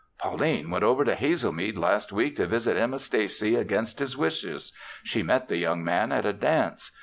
Pauline 0.17 0.71
went 0.71 0.83
over 0.83 1.05
to 1.05 1.13
Hazelmead 1.13 1.77
last 1.77 2.11
week 2.11 2.35
to 2.37 2.47
visit 2.47 2.75
Emma 2.75 2.97
Stacy 2.97 3.53
against 3.55 3.99
his 3.99 4.17
wishes. 4.17 4.73
She 5.03 5.21
met 5.21 5.47
the 5.47 5.57
young 5.57 5.83
man 5.83 6.11
at 6.11 6.25
a 6.25 6.33
dance. 6.33 6.89